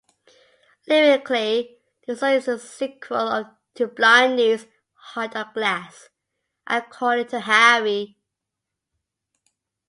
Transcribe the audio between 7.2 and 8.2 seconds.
to Harry.